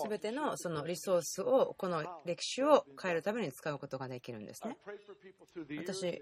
[0.04, 4.78] すべてのそのリソースを、この歴史を変えるために使うことができるんですね。
[5.78, 6.22] 私、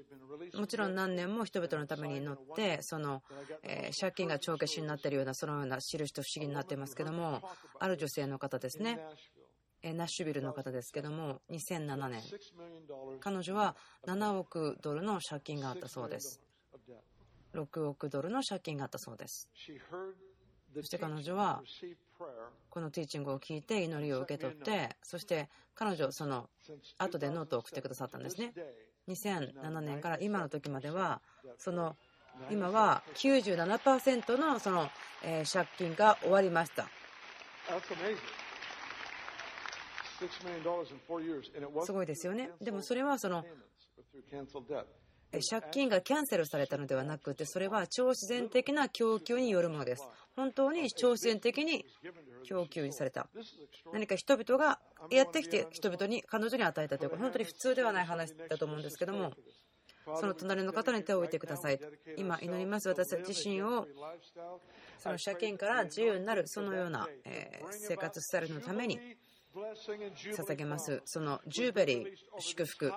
[0.57, 3.21] もちろん何年も人々のために祈って、その、
[3.63, 7.41] え借金が帳消しになっているような、そのような印と不思議になっていますけども、
[7.79, 8.99] ある女性の方ですね。
[9.83, 12.21] ナッシュビルの方ですけども、2007年、
[13.19, 13.75] 彼女は
[14.07, 16.41] 7億ドルの借金があったそうです。
[17.53, 19.49] 6億ドルの借金があったそうです。
[20.73, 21.61] そして彼女は
[22.69, 26.49] このティーチングを聞いて祈りを受け取ってそして彼女その
[26.97, 28.53] 後でノートを送ってくださったんですね。
[29.07, 31.21] 2007年から今の時までは
[31.57, 31.95] その
[32.49, 34.89] 今は97%のその
[35.21, 36.87] 借金が終わりました。
[41.85, 42.49] すごいですよね。
[42.61, 43.43] でもそれはその
[45.49, 50.03] 借金がキャンセルされたのではなくてそれは超自然的な供給によるものです。
[50.35, 51.85] 本当に挑戦的に
[52.45, 53.27] 供給された。
[53.91, 54.79] 何か人々が
[55.11, 59.31] やってきて人々に彼女に与えたということ本当に普通ではない話だと思うんですけども
[60.19, 61.79] その隣の方に手を置いてください。
[62.17, 62.89] 今祈ります。
[62.89, 63.87] 私自身を
[64.99, 67.07] その借金から自由になるそのような
[67.71, 68.99] 生活スタイルのために
[69.55, 71.01] 捧げます。
[71.05, 72.05] そのジューベリー
[72.39, 72.91] 祝福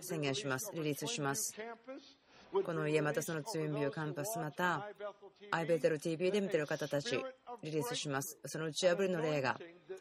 [0.00, 0.72] 宣言します。
[0.74, 1.54] リリースします。
[2.52, 4.86] この家またそのツインビューカンパスまた
[5.50, 7.22] アイベテル TV で見てる方たち
[7.62, 8.38] リリースします。
[8.46, 9.58] その打ち破りの霊が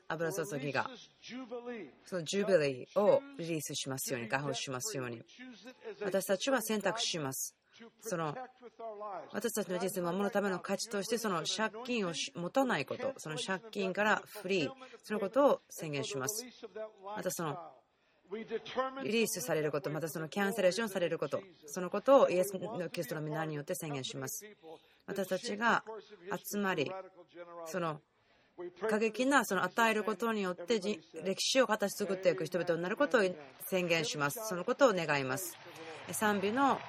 [0.07, 0.89] 油注ぎが
[2.05, 5.21] そのジュビリーをリリースしますように解放しますように。
[6.01, 7.55] 私たちは選択します。
[8.01, 8.35] その
[9.31, 14.71] 私たちの人生を守るための価値としてその借金を持たないことその借金からフリー
[15.03, 16.45] そのことを宣言します。
[17.15, 17.57] またその
[19.03, 24.45] リリースされること、またそのキャンセレーションされること、そのことをイエスのキリストの皆によって宣言します。
[25.05, 25.83] 私たちが
[26.51, 26.91] 集まり、
[27.65, 28.01] その
[28.89, 30.99] 過激なその与えることによって歴
[31.39, 33.21] 史を形作っていく人々になることを
[33.69, 34.39] 宣言します。
[34.47, 35.57] そのことを願います。
[36.11, 36.79] 賛美の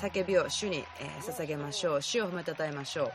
[0.00, 0.84] 叫びを主に
[1.20, 2.02] 捧げましょう。
[2.02, 3.12] 主を褒めたたえましょう。